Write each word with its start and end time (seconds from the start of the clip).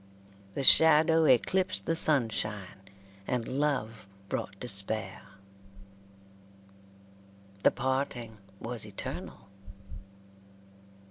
The 0.55 0.63
shadow 0.63 1.25
eclipsed 1.25 1.85
the 1.85 1.95
sunshine, 1.95 2.81
and 3.27 3.47
love 3.59 4.07
brought 4.29 4.59
despair. 4.59 5.21
The 7.61 7.69
parting 7.69 8.39
was 8.59 8.83
eternal. 8.83 9.47